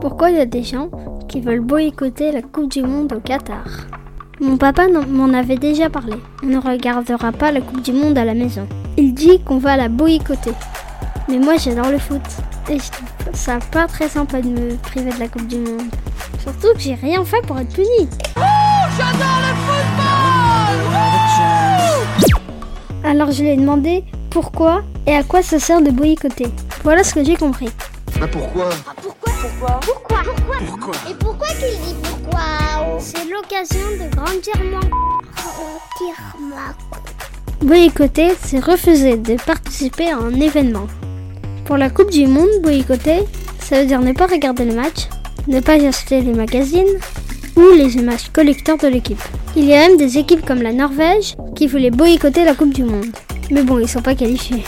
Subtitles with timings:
[0.00, 0.90] Pourquoi il y a des gens
[1.28, 3.64] qui veulent boycotter la Coupe du Monde au Qatar?
[4.40, 6.14] Mon papa m'en avait déjà parlé.
[6.44, 8.68] On ne regardera pas la Coupe du Monde à la maison.
[8.96, 10.52] Il dit qu'on va la boycotter.
[11.28, 12.22] Mais moi j'adore le foot.
[12.70, 15.90] Et je trouve ça pas très sympa de me priver de la Coupe du Monde.
[16.38, 18.08] Surtout que j'ai rien fait pour être puni.
[18.36, 18.40] Oh,
[18.96, 20.78] j'adore le football
[23.04, 26.46] Alors je lui ai demandé pourquoi et à quoi ça sert de boycotter.
[26.84, 27.70] Voilà ce que j'ai compris.
[28.20, 28.68] Bah pourquoi?
[29.58, 32.40] Pourquoi Pourquoi Pourquoi Pourquoi Et pourquoi qu'il dit pourquoi
[33.00, 34.88] C'est l'occasion de grandir moins.
[35.34, 36.76] Grandir
[37.62, 40.86] Boycotter, c'est refuser de participer à un événement.
[41.64, 43.24] Pour la Coupe du Monde, boycotter,
[43.58, 45.08] ça veut dire ne pas regarder le match,
[45.48, 46.98] ne pas acheter les magazines
[47.56, 49.22] ou les images collecteurs de l'équipe.
[49.56, 52.84] Il y a même des équipes comme la Norvège qui voulaient boycotter la Coupe du
[52.84, 53.10] Monde.
[53.50, 54.62] Mais bon, ils sont pas qualifiés.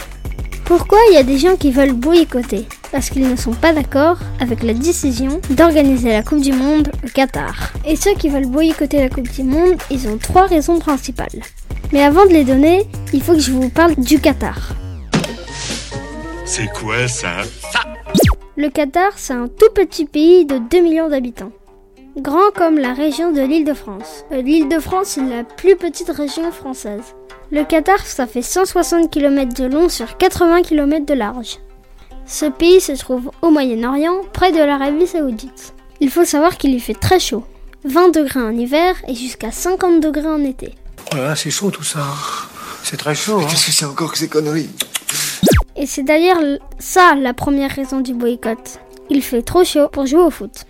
[0.65, 2.67] Pourquoi il y a des gens qui veulent boycotter?
[2.93, 7.09] Parce qu'ils ne sont pas d'accord avec la décision d'organiser la Coupe du Monde au
[7.09, 7.73] Qatar.
[7.87, 11.41] Et ceux qui veulent boycotter la Coupe du Monde, ils ont trois raisons principales.
[11.93, 14.71] Mais avant de les donner, il faut que je vous parle du Qatar.
[16.45, 17.43] C'est quoi ça?
[18.57, 21.53] Le Qatar, c'est un tout petit pays de 2 millions d'habitants.
[22.17, 24.25] Grand comme la région de l'île de France.
[24.33, 27.15] Euh, l'île de France, c'est la plus petite région française.
[27.53, 31.59] Le Qatar, ça fait 160 km de long sur 80 km de large.
[32.31, 35.75] Ce pays se trouve au Moyen-Orient, près de l'Arabie Saoudite.
[35.99, 37.43] Il faut savoir qu'il y fait très chaud.
[37.85, 40.77] 20 degrés en hiver et jusqu'à 50 degrés en été.
[41.11, 42.07] Voilà, c'est chaud tout ça.
[42.85, 43.41] C'est très chaud.
[43.41, 43.47] Hein.
[43.51, 44.71] Qu'est-ce que c'est encore que ces conneries?
[45.75, 46.39] Et c'est d'ailleurs
[46.79, 48.79] ça la première raison du boycott.
[49.11, 50.67] Il fait trop chaud pour jouer au foot.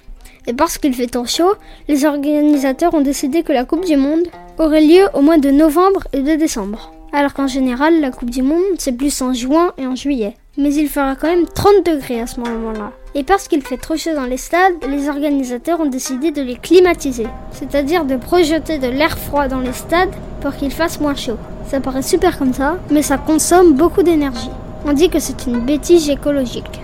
[0.47, 1.53] Et parce qu'il fait trop chaud,
[1.89, 6.05] les organisateurs ont décidé que la Coupe du Monde aurait lieu au mois de novembre
[6.15, 6.91] et de décembre.
[7.13, 10.37] Alors qu'en général, la Coupe du Monde, c'est plus en juin et en juillet.
[10.61, 12.93] Mais il fera quand même 30 degrés à ce moment-là.
[13.15, 16.57] Et parce qu'il fait trop chaud dans les stades, les organisateurs ont décidé de les
[16.57, 17.27] climatiser.
[17.51, 21.39] C'est-à-dire de projeter de l'air froid dans les stades pour qu'il fasse moins chaud.
[21.71, 24.51] Ça paraît super comme ça, mais ça consomme beaucoup d'énergie.
[24.85, 26.83] On dit que c'est une bêtise écologique.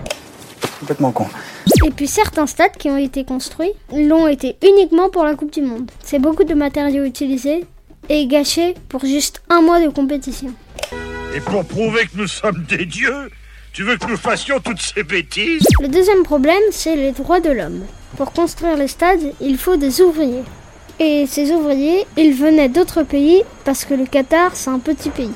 [0.80, 1.26] Complètement con.
[1.84, 5.60] Et puis certains stades qui ont été construits l'ont été uniquement pour la Coupe du
[5.60, 5.90] Monde.
[6.02, 7.66] C'est beaucoup de matériaux utilisés
[8.08, 10.52] et gâchés pour juste un mois de compétition.
[11.34, 13.28] Et pour prouver que nous sommes des dieux,
[13.76, 17.50] tu veux que nous fassions toutes ces bêtises Le deuxième problème, c'est les droits de
[17.50, 17.84] l'homme.
[18.16, 20.44] Pour construire les stades, il faut des ouvriers.
[20.98, 25.34] Et ces ouvriers, ils venaient d'autres pays parce que le Qatar, c'est un petit pays.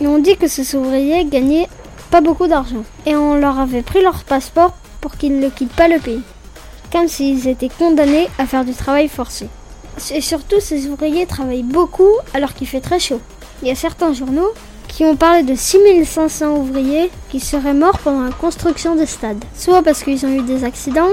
[0.00, 1.68] Et on dit que ces ouvriers gagnaient
[2.10, 2.82] pas beaucoup d'argent.
[3.06, 6.22] Et on leur avait pris leur passeport pour qu'ils ne quittent pas le pays,
[6.90, 9.48] comme s'ils étaient condamnés à faire du travail forcé.
[10.10, 13.20] Et surtout, ces ouvriers travaillent beaucoup alors qu'il fait très chaud.
[13.62, 14.52] Il y a certains journaux
[14.96, 19.82] qui ont parlé de 6500 ouvriers qui seraient morts pendant la construction des stades, soit
[19.82, 21.10] parce qu'ils ont eu des accidents,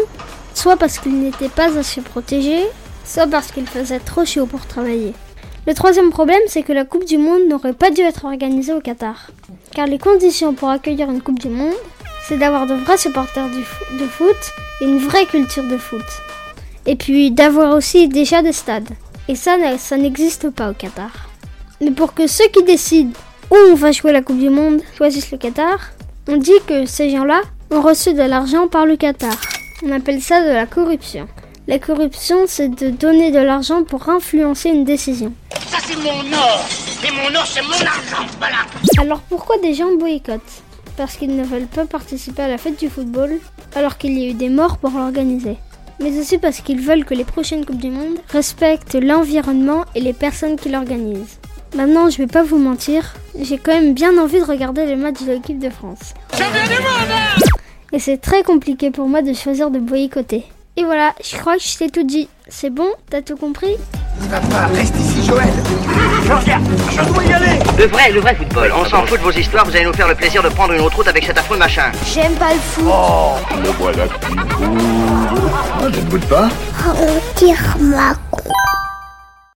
[0.53, 2.63] soit parce qu'ils n'étaient pas assez protégés,
[3.03, 5.11] soit parce qu'il faisait trop chaud pour travailler.
[5.67, 8.79] Le troisième problème, c'est que la Coupe du Monde n'aurait pas dû être organisée au
[8.79, 9.31] Qatar,
[9.75, 11.73] car les conditions pour accueillir une Coupe du Monde
[12.25, 16.05] c'est d'avoir de vrais supporters de foot et une vraie culture de foot.
[16.85, 18.88] Et puis d'avoir aussi déjà des stades.
[19.27, 21.11] Et ça, ça n'existe pas au Qatar.
[21.81, 23.11] Mais pour que ceux qui décident
[23.53, 25.78] où on va jouer la Coupe du Monde choisissent le Qatar,
[26.28, 27.41] on dit que ces gens-là
[27.72, 29.36] ont reçu de l'argent par le Qatar.
[29.86, 31.28] On appelle ça de la corruption.
[31.68, 35.34] La corruption, c'est de donner de l'argent pour influencer une décision.
[35.68, 36.66] Ça, c'est mon or
[37.06, 38.58] Et mon or, c'est mon argent Voilà
[38.97, 40.64] Alors pourquoi des gens boycottent?
[40.97, 43.40] Parce qu'ils ne veulent pas participer à la fête du football
[43.75, 45.58] alors qu'il y a eu des morts pour l'organiser.
[46.02, 50.14] Mais aussi parce qu'ils veulent que les prochaines Coupes du Monde respectent l'environnement et les
[50.14, 51.40] personnes qui l'organisent.
[51.75, 55.23] Maintenant, je vais pas vous mentir, j'ai quand même bien envie de regarder les matchs
[55.23, 56.13] de l'équipe de France.
[57.91, 60.45] Et c'est très compliqué pour moi de choisir de boycotter.
[60.78, 62.28] Et voilà, je crois que je t'ai tout dit.
[62.47, 63.75] C'est bon T'as tout compris?
[64.29, 65.50] Papa, reste ici, Joël
[66.23, 68.72] je dois y aller Le vrai, le vrai football.
[68.75, 70.81] On s'en fout de vos histoires, vous allez nous faire le plaisir de prendre une
[70.81, 71.91] autre route avec cet affreux machin.
[72.13, 72.85] J'aime pas le foot.
[72.88, 75.93] Oh, le voilà qui boude.
[75.93, 76.49] je ne boude pas.
[76.87, 78.14] Oh, tire ma